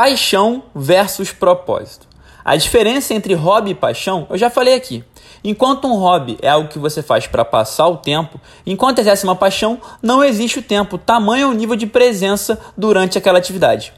[0.00, 2.08] Paixão versus propósito.
[2.42, 5.04] A diferença entre hobby e paixão eu já falei aqui.
[5.44, 9.36] Enquanto um hobby é algo que você faz para passar o tempo, enquanto exerce uma
[9.36, 13.92] paixão, não existe o tempo, tamanho ou nível de presença durante aquela atividade.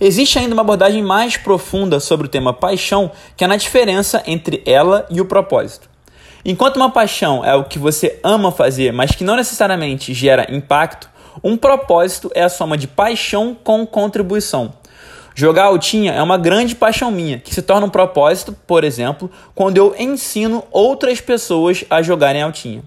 [0.00, 4.60] Existe ainda uma abordagem mais profunda sobre o tema paixão, que é na diferença entre
[4.66, 5.88] ela e o propósito.
[6.44, 11.08] Enquanto uma paixão é o que você ama fazer, mas que não necessariamente gera impacto,
[11.44, 14.74] um propósito é a soma de paixão com contribuição.
[15.36, 19.76] Jogar altinha é uma grande paixão minha, que se torna um propósito, por exemplo, quando
[19.76, 22.84] eu ensino outras pessoas a jogarem altinha.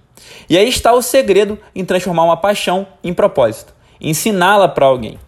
[0.50, 5.20] E aí está o segredo em transformar uma paixão em propósito, ensiná-la para alguém.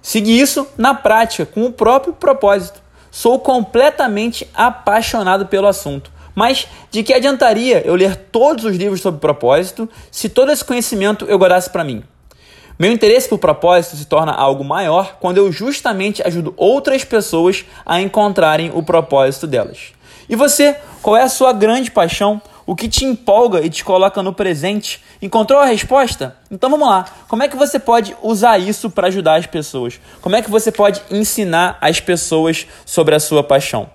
[0.00, 2.82] Segui isso na prática, com o próprio propósito.
[3.10, 6.10] Sou completamente apaixonado pelo assunto.
[6.34, 11.26] Mas de que adiantaria eu ler todos os livros sobre propósito se todo esse conhecimento
[11.26, 12.02] eu guardasse para mim?
[12.82, 18.00] Meu interesse por propósito se torna algo maior quando eu justamente ajudo outras pessoas a
[18.00, 19.92] encontrarem o propósito delas.
[20.28, 22.42] E você, qual é a sua grande paixão?
[22.66, 25.00] O que te empolga e te coloca no presente?
[25.22, 26.36] Encontrou a resposta?
[26.50, 27.04] Então vamos lá.
[27.28, 30.00] Como é que você pode usar isso para ajudar as pessoas?
[30.20, 33.88] Como é que você pode ensinar as pessoas sobre a sua paixão?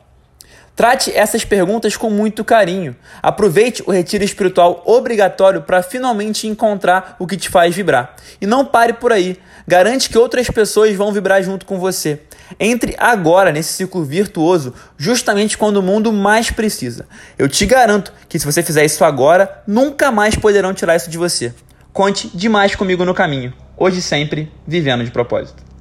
[0.78, 2.96] Trate essas perguntas com muito carinho.
[3.24, 8.16] Aproveite o retiro espiritual obrigatório para finalmente encontrar o que te faz vibrar.
[8.40, 9.40] E não pare por aí.
[9.68, 12.22] Garante que outras pessoas vão vibrar junto com você.
[12.60, 17.08] Entre agora nesse ciclo virtuoso, justamente quando o mundo mais precisa.
[17.40, 21.18] Eu te garanto que se você fizer isso agora, nunca mais poderão tirar isso de
[21.18, 21.56] você.
[21.92, 23.52] Conte demais comigo no caminho.
[23.76, 25.67] Hoje sempre, vivendo de propósito.